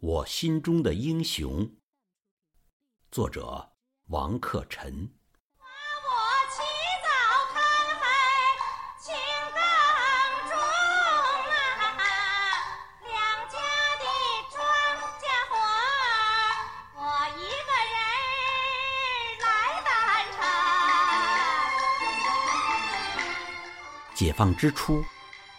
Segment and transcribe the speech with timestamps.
[0.00, 1.68] 我心中的英雄。
[3.10, 3.72] 作者：
[4.06, 5.10] 王克晨。
[24.14, 25.04] 解放之初，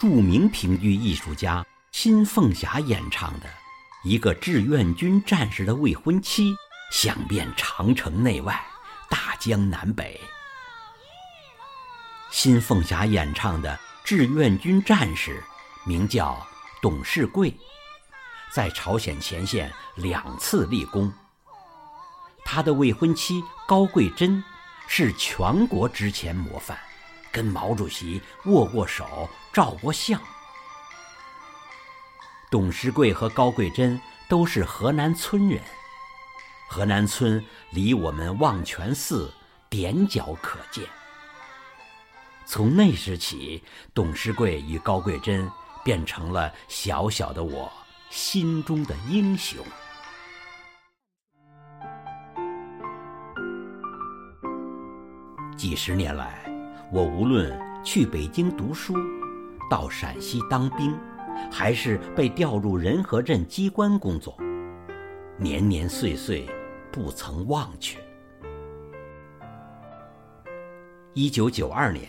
[0.00, 3.48] 著名评剧艺术家辛凤霞演唱的
[4.04, 6.54] 一个志愿军战士的未婚妻，
[6.92, 8.62] 响遍长城内外、
[9.08, 10.20] 大江南北。
[12.30, 15.42] 新凤霞演唱的志愿军战士
[15.86, 16.46] 名叫
[16.82, 17.56] 董事贵，
[18.52, 21.10] 在朝鲜前线两次立功。
[22.44, 24.44] 他的未婚妻高桂珍
[24.86, 26.78] 是全国之前模范。
[27.32, 30.20] 跟毛主席握过手、照过相。
[32.54, 35.60] 董事贵和高桂珍都是河南村人，
[36.68, 39.28] 河南村离我们望泉寺
[39.68, 40.84] 踮脚可见。
[42.46, 43.60] 从那时起，
[43.92, 45.50] 董事贵与高桂珍
[45.82, 47.68] 变成了小小的我
[48.08, 49.58] 心中的英雄。
[55.56, 56.44] 几十年来。
[56.92, 58.94] 我无论去北京读书，
[59.68, 60.96] 到陕西当兵，
[61.50, 64.36] 还是被调入仁和镇机关工作，
[65.36, 66.46] 年年岁岁
[66.90, 67.98] 不曾忘却。
[71.12, 72.08] 一九九二年，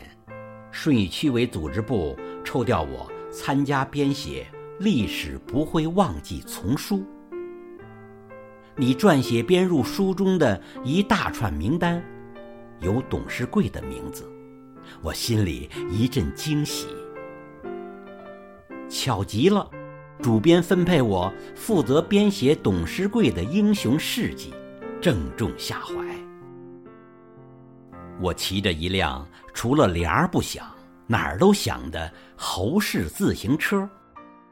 [0.71, 4.47] 顺义区委组织部抽调我参加编写
[4.83, 7.03] 《历史不会忘记》丛书。
[8.75, 12.03] 你撰写编入书中的一大串名单，
[12.79, 14.29] 有董事贵的名字。
[15.01, 16.87] 我心里一阵惊喜，
[18.89, 19.69] 巧极了，
[20.21, 24.53] 主编分配我负责编写董事贵的英雄事迹，
[25.01, 25.93] 正中下怀。
[28.21, 30.65] 我骑着一辆除了帘儿不响，
[31.07, 33.87] 哪儿都响的侯氏自行车，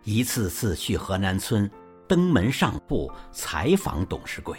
[0.04, 1.70] 一次次去河南村
[2.08, 4.58] 登门上户采访董事贵。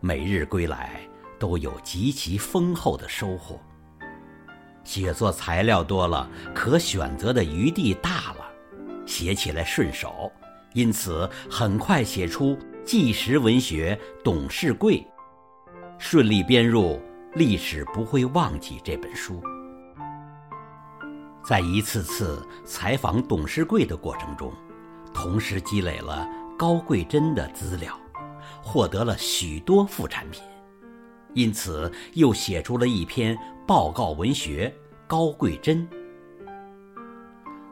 [0.00, 1.00] 每日归来
[1.38, 3.60] 都有极其丰厚的收获。
[4.84, 8.50] 写作材料多了，可选择的余地大了，
[9.06, 10.30] 写起来顺手，
[10.74, 14.96] 因此很快写出纪实文学《董事贵》，
[15.98, 16.94] 顺利编入
[17.34, 19.42] 《历史不会忘记》这本书。
[21.44, 24.52] 在一次次采访董事贵的过程中，
[25.12, 27.98] 同时积累了高桂珍的资料，
[28.62, 30.42] 获得了许多副产品。
[31.34, 34.72] 因此，又写出了一篇报告文学
[35.06, 35.86] 《高贵珍》。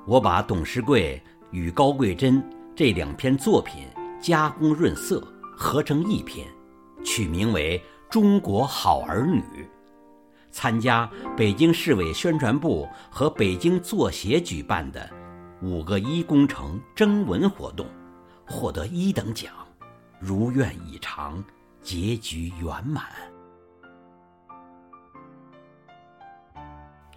[0.06, 1.20] 我把董事贵
[1.50, 2.42] 与高贵珍
[2.74, 3.86] 这两篇作品
[4.20, 5.22] 加工润色，
[5.56, 6.46] 合成一篇，
[7.04, 7.78] 取名为
[8.12, 9.40] 《中国好儿女》。
[10.50, 15.10] 参加北京市委宣传部和北京作协举办的
[15.60, 17.86] “五个一”工程征文活动，
[18.46, 19.52] 获得一等奖，
[20.18, 21.44] 如愿以偿，
[21.82, 23.04] 结局圆满。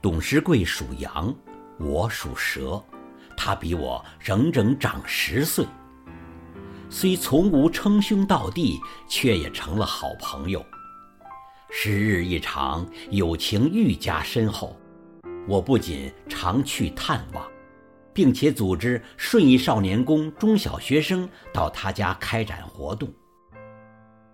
[0.01, 1.31] 董事贵属羊，
[1.78, 2.84] 我属蛇，
[3.38, 5.63] 他比我整整长十岁。
[6.89, 10.66] 虽从无称兄道弟，却也成了好朋友。
[11.69, 14.75] 时日一长，友情愈加深厚。
[15.47, 17.45] 我不仅常去探望，
[18.11, 23.07] 并且组织顺义少年宫中小学生到他家开展活动，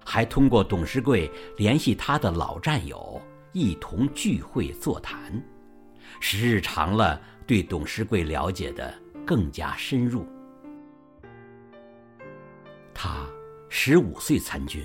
[0.05, 5.43] 还通过董事贵联系他的老战友，一同聚会座谈。
[6.19, 8.93] 时日长了，对董事贵了解的
[9.25, 10.25] 更加深入。
[12.93, 13.27] 他
[13.69, 14.83] 十五岁参军，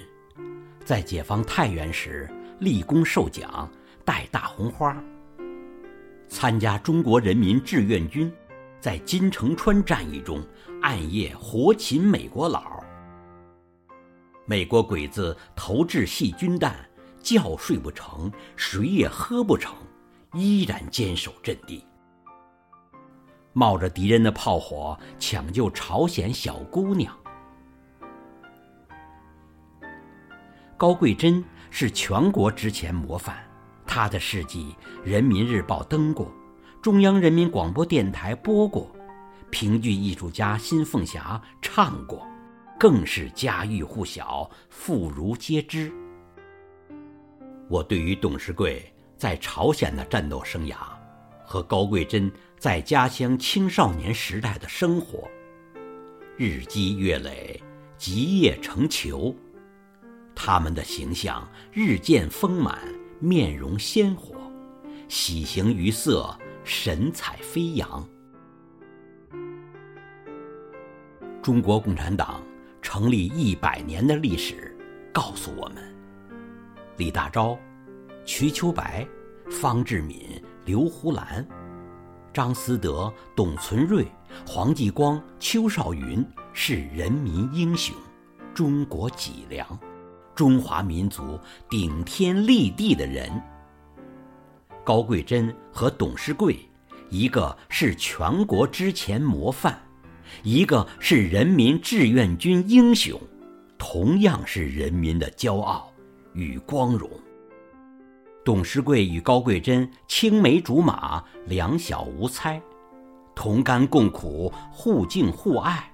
[0.84, 2.28] 在解放太原时
[2.60, 3.70] 立功受奖，
[4.04, 4.96] 戴大红花。
[6.28, 8.32] 参加中国人民志愿军，
[8.80, 10.42] 在金城川战役中
[10.80, 12.82] 暗夜活擒美国佬。
[14.44, 16.74] 美国鬼子投掷细菌弹，
[17.22, 19.74] 觉睡不成，水也喝不成。
[20.34, 21.84] 依然坚守阵地，
[23.52, 27.14] 冒着敌人的炮火抢救朝鲜小姑娘。
[30.78, 33.36] 高桂珍是全国之前模范，
[33.86, 36.32] 她的事迹《人民日报》登过，
[36.80, 38.90] 中央人民广播电台播过，
[39.50, 42.26] 评剧艺术家辛凤霞唱过，
[42.80, 45.92] 更是家喻户晓，妇孺皆知。
[47.68, 48.91] 我对于董事贵。
[49.22, 50.74] 在朝鲜的战斗生涯，
[51.44, 52.28] 和高桂珍
[52.58, 55.30] 在家乡青少年时代的生活，
[56.36, 57.62] 日积月累，
[57.96, 59.32] 集腋成裘。
[60.34, 62.80] 他们的形象日渐丰满，
[63.20, 64.34] 面容鲜活，
[65.06, 68.04] 喜形于色，神采飞扬。
[71.40, 72.42] 中国共产党
[72.82, 74.76] 成立一百年的历史，
[75.12, 75.76] 告诉我们：
[76.96, 77.56] 李大钊、
[78.24, 79.06] 瞿秋白、
[79.50, 81.46] 方志敏、刘胡兰、
[82.32, 84.06] 张思德、董存瑞、
[84.46, 87.94] 黄继光、邱少云是人民英雄，
[88.54, 89.66] 中国脊梁。
[90.34, 91.38] 中华民族
[91.68, 93.30] 顶天立地的人，
[94.82, 96.58] 高桂珍和董事贵，
[97.10, 99.78] 一个是全国之前模范，
[100.42, 103.20] 一个是人民志愿军英雄，
[103.76, 105.92] 同样是人民的骄傲
[106.32, 107.10] 与光荣。
[108.44, 112.60] 董事贵与高桂珍青梅竹马，两小无猜，
[113.36, 115.88] 同甘共苦，互敬互爱。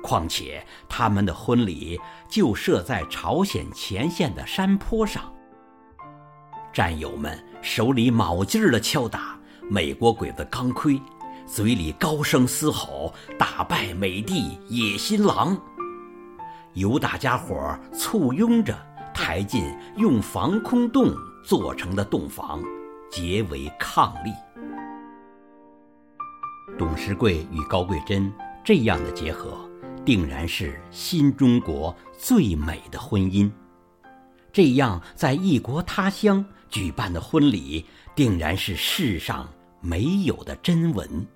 [0.00, 5.32] 况且他们的婚礼就设在朝鲜前线的山坡上，
[6.72, 9.36] 战友们手里卯劲儿地敲打
[9.68, 11.00] 美国鬼子钢盔，
[11.44, 15.60] 嘴里高声嘶吼：“打败美帝野心狼！”
[16.74, 18.76] 由大家伙簇拥着
[19.12, 21.12] 抬进用防空洞
[21.44, 22.62] 做成的洞房，
[23.10, 24.34] 结为伉俪。
[26.78, 28.32] 董事贵与高桂珍
[28.64, 29.68] 这样的结合。
[30.04, 33.50] 定然是新中国最美的婚姻，
[34.52, 39.48] 这样在异国他乡举办的婚礼，定然是世上
[39.80, 41.26] 没有的真文。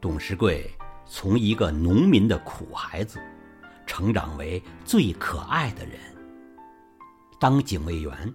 [0.00, 0.70] 董事贵
[1.06, 3.20] 从一个农民的苦孩子，
[3.84, 5.98] 成长为最可爱的人。
[7.40, 8.34] 当警卫员，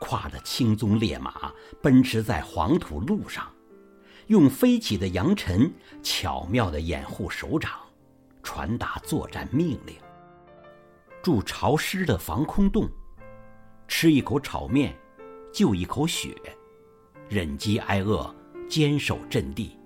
[0.00, 1.52] 跨着青鬃烈马，
[1.82, 3.44] 奔驰在黄土路上。
[4.28, 5.68] 用飞起的扬尘
[6.00, 7.72] 巧妙地掩护首长，
[8.44, 9.96] 传达作战命令。
[11.22, 12.88] 住潮湿的防空洞，
[13.88, 14.96] 吃一口炒面，
[15.52, 16.32] 就一口血，
[17.28, 18.32] 忍饥挨饿，
[18.68, 19.76] 坚守阵地。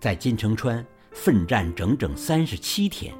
[0.00, 3.14] 在金城川奋战整整三十七天，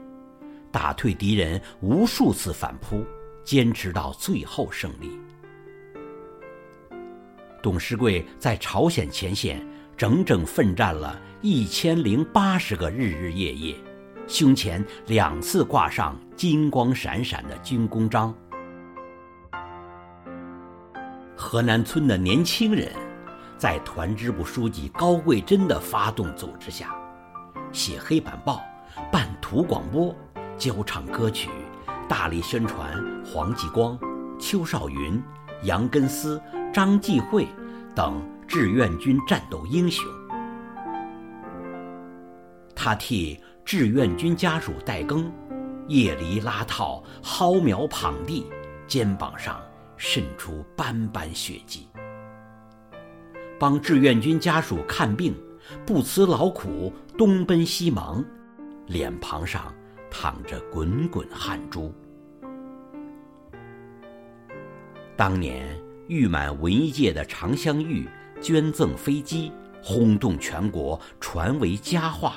[0.73, 3.05] 打退敌人无数次反扑，
[3.45, 5.11] 坚持到最后胜利。
[7.63, 9.65] 董事贵在朝鲜前线。
[9.97, 13.77] 整整奋战了一千零八十个日日夜夜，
[14.27, 18.35] 胸前两次挂上金光闪闪的军功章。
[21.37, 22.91] 河南村的年轻人，
[23.57, 26.93] 在团支部书记高桂珍的发动组织下，
[27.71, 28.61] 写黑板报、
[29.13, 30.13] 办图广播、
[30.59, 31.49] 教唱歌曲，
[32.09, 32.93] 大力宣传
[33.25, 33.99] 黄继光、
[34.39, 35.23] 邱少云、
[35.63, 36.41] 杨根思、
[36.73, 37.49] 张继慧
[37.95, 38.23] 等。
[38.47, 40.05] 志愿军战斗英雄，
[42.77, 45.33] 他替志愿军家属代更，
[45.89, 48.47] 夜里拉套，蒿苗捧地，
[48.87, 49.59] 肩膀上
[49.97, 51.89] 渗出斑斑血迹；
[53.59, 55.35] 帮志愿军家属看病，
[55.87, 58.23] 不辞劳苦，东奔西忙，
[58.87, 59.75] 脸庞上
[60.15, 61.93] 淌着滚滚汗珠。
[65.17, 65.77] 当年
[66.07, 68.09] 誉满文艺界的常香玉。
[68.43, 69.51] 捐赠飞机，
[69.83, 72.35] 轰动全国，传为佳话。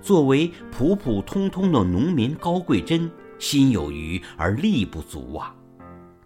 [0.00, 5.54] 作为普普通通的农民，高桂珍心有余而力不足啊！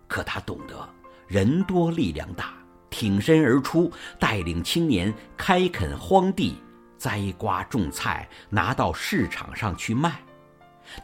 [0.06, 0.88] 可他懂得
[1.26, 2.54] 人多力量大，
[2.90, 3.90] 挺身而出，
[4.20, 6.54] 带领青年开垦荒地，
[6.98, 10.20] 栽瓜种菜，拿到市场上去卖，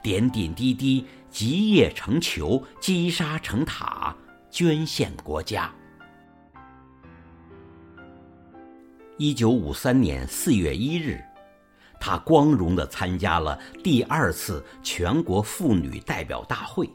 [0.03, 4.15] 点点滴滴集腋成裘，积沙成塔，
[4.51, 5.73] 捐献国家。
[9.17, 11.23] 一九五三年四月一日，
[12.01, 16.91] 他光荣地参加了第二次全国妇女代表大会。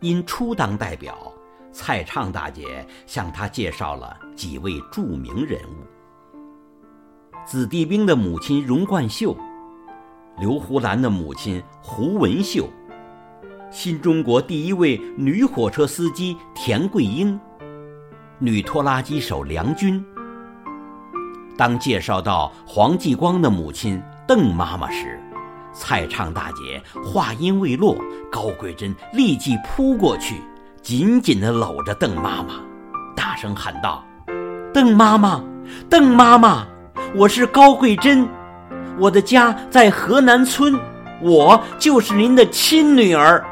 [0.00, 1.32] 因初当代表，
[1.70, 5.86] 蔡畅大姐向他介绍了几位著名人物：
[7.44, 9.36] 子弟兵的母亲荣冠秀，
[10.38, 12.68] 刘胡兰的母亲胡文秀，
[13.70, 17.38] 新中国第一位女火车司机田桂英，
[18.38, 20.02] 女拖拉机手梁军。
[21.56, 25.20] 当介绍到黄继光的母亲邓妈妈时，
[25.74, 27.96] 蔡畅大姐话音未落，
[28.30, 30.36] 高桂珍立即扑过去，
[30.80, 32.54] 紧紧地搂着邓妈妈，
[33.16, 34.02] 大声喊道
[34.72, 35.42] ：“邓妈妈，
[35.90, 36.66] 邓妈妈，
[37.14, 38.26] 我是高贵珍
[38.98, 40.74] 我的家在河南村
[41.20, 43.44] 我就是您的亲女儿。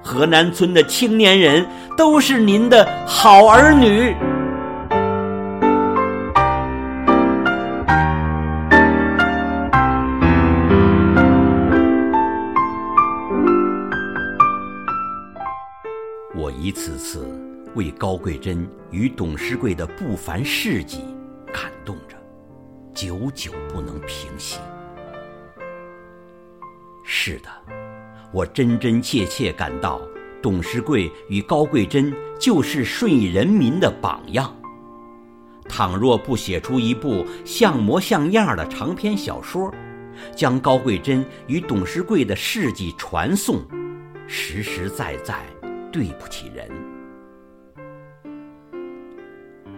[0.00, 4.14] 河南村的青年人都是您的好儿女。
[16.34, 17.28] 我一次次
[17.74, 21.04] 为高贵珍与董事贵的不凡事迹
[21.52, 22.17] 感动着。
[23.00, 24.58] 久久不能平息。
[27.04, 27.48] 是的，
[28.32, 30.02] 我真真切切感到，
[30.42, 34.52] 董世贵与高贵珍就是顺义人民的榜样。
[35.68, 39.72] 倘若不写出一部像模像样的长篇小说，
[40.34, 43.60] 将高贵珍与董世贵的事迹传颂，
[44.26, 45.46] 实实在在
[45.92, 46.68] 对不起人。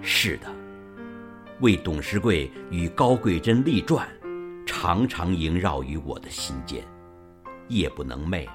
[0.01, 0.47] 是的，
[1.61, 4.09] 为董事贵与高贵珍立传
[4.67, 6.83] 常常萦绕于我的心间。
[7.69, 8.49] 夜不能寐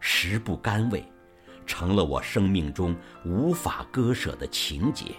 [0.00, 1.04] 食不甘味
[1.66, 5.14] 成了我生命中无法割舍的情节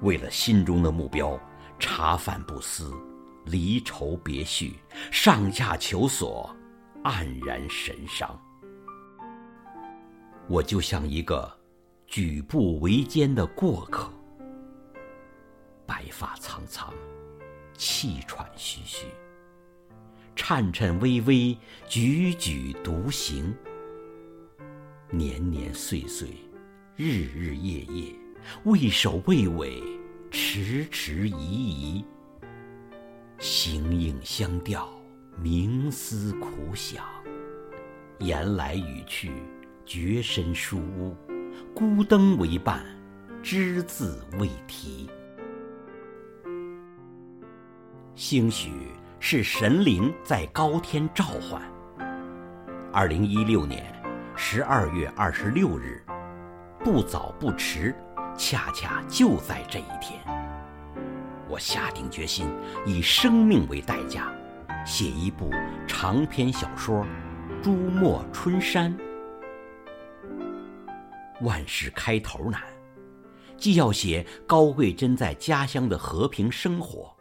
[0.00, 1.38] 为了心中的目标
[1.78, 2.92] 茶饭不思
[3.44, 4.78] 离愁别绪
[5.10, 6.54] 上下求索
[7.02, 8.38] 黯然神伤。
[10.48, 11.50] 我就像一个
[12.06, 14.12] 举步维艰的过客。
[16.12, 16.92] 发苍苍，
[17.74, 19.06] 气喘吁吁，
[20.36, 23.52] 颤颤巍巍，踽踽独行。
[25.10, 26.28] 年年岁岁，
[26.96, 28.14] 日日夜夜，
[28.64, 29.82] 畏首畏尾，
[30.30, 32.04] 迟迟疑疑，
[33.38, 34.88] 形影相吊，
[35.42, 37.04] 冥思苦想，
[38.20, 39.32] 言来语去，
[39.86, 41.16] 绝身书屋，
[41.74, 42.86] 孤灯为伴，
[43.42, 45.10] 只字未提。
[48.24, 48.70] 兴许
[49.18, 51.60] 是神灵在高天召唤。
[52.92, 53.92] 二零一六年
[54.36, 56.00] 十二月二十六日，
[56.84, 57.92] 不早不迟，
[58.38, 60.20] 恰恰就在这一天，
[61.48, 62.46] 我下定决心
[62.86, 64.32] 以生命为代价，
[64.86, 65.50] 写一部
[65.84, 67.04] 长篇小说
[67.60, 68.96] 《朱墨春山》。
[71.40, 72.62] 万事开头难，
[73.56, 77.12] 既要写高贵珍在家乡的和平生活。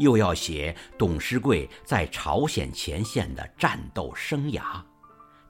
[0.00, 4.82] 又要写董诗贵在朝鲜前线的战斗生涯，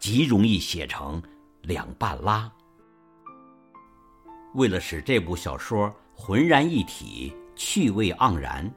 [0.01, 1.23] 极容易写成
[1.63, 2.51] 两半拉。
[4.55, 8.69] 为了使这部小说浑然一体，趣味盎然，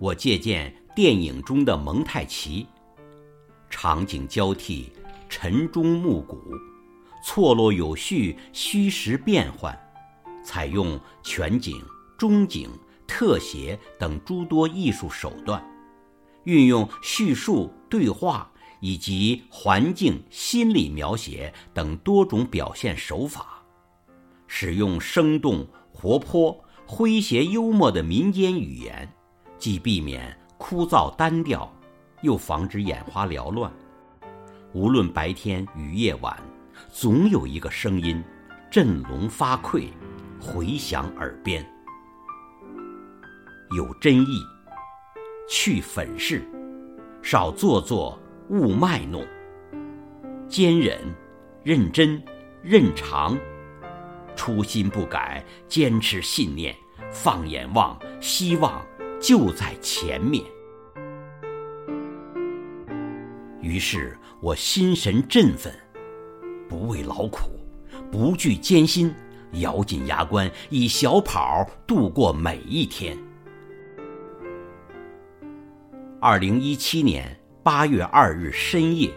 [0.00, 2.66] 我借鉴电影中的蒙太奇，
[3.70, 4.92] 场景交替，
[5.28, 6.42] 晨钟暮鼓，
[7.24, 9.78] 错落有序，虚实变换，
[10.42, 11.80] 采用全景、
[12.18, 12.68] 中景。
[13.08, 15.60] 特写等诸多艺术手段
[16.44, 18.48] 运用叙述对话
[18.80, 23.60] 以及环境心理描写等多种表现手法
[24.46, 29.10] 使用生动活泼诙谐幽默的民间语言
[29.58, 31.70] 既避免枯燥单调
[32.22, 33.70] 又防止眼花缭乱。
[34.72, 36.36] 无论白天与夜晚
[36.90, 38.22] 总有一个声音
[38.70, 39.88] 振聋发聩
[40.40, 41.77] 回响耳边。
[43.70, 44.46] 有真意
[45.48, 46.42] 去粉饰
[47.22, 49.26] 少做作勿卖弄。
[50.48, 50.98] 坚忍
[51.62, 52.22] 认真
[52.62, 53.36] 认长。
[54.38, 56.74] 初心不改坚持信念
[57.10, 58.80] 放眼望希望
[59.20, 60.44] 就在前面。
[63.60, 65.74] 于是我心神振奋
[66.68, 67.50] 不畏劳苦
[68.10, 69.12] 不惧艰辛
[69.54, 73.27] 咬紧牙关以小跑度过每一天。
[76.20, 79.08] 二零一七年八月二日深夜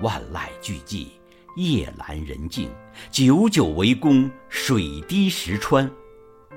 [0.00, 1.06] 万籁俱寂
[1.56, 2.68] 夜阑人静
[3.10, 5.90] 久久为功水滴石穿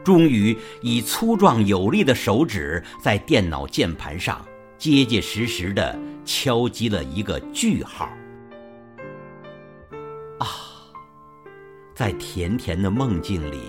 [0.04, 4.46] 终于以粗壮有力的手指在电脑键盘上
[4.78, 8.10] 结结实实地敲击了一个句号。
[10.40, 10.48] 啊
[11.96, 13.62] 在甜甜的梦境里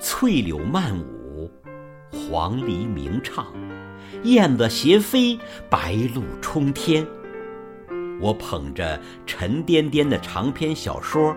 [0.00, 1.15] 翠柳漫舞
[2.16, 3.46] 黄鹂鸣唱，
[4.22, 7.06] 燕子斜飞，白鹭冲天。
[8.18, 11.32] 我捧着沉甸甸的长篇小说《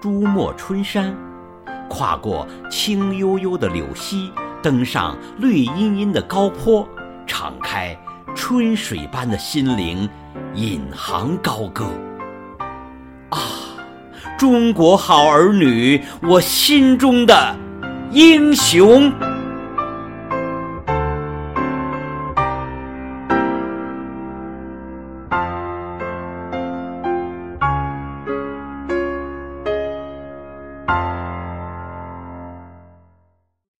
[0.00, 1.10] 朱墨春山》，
[1.88, 4.30] 跨过青悠悠的柳溪，
[4.62, 6.86] 登上绿茵茵的高坡，
[7.26, 7.98] 敞开
[8.34, 10.06] 春水般的心灵，
[10.54, 11.86] 引吭高歌。
[13.30, 13.40] 啊，
[14.38, 17.56] 中国好儿女，我心中的
[18.12, 19.10] 英雄！